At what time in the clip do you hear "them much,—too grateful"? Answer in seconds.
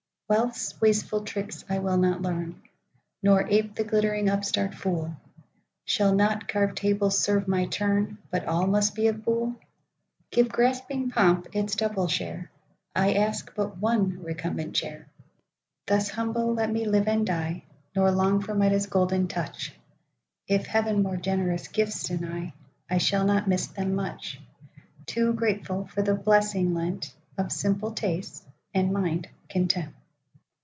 23.67-25.87